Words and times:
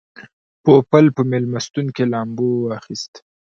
پوپل 0.63 1.05
په 1.15 1.21
مېلمستون 1.31 1.87
کې 1.95 2.03
لامبو 2.13 2.47
واخیسته. 2.67 3.19